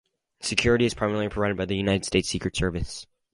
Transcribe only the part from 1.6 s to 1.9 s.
the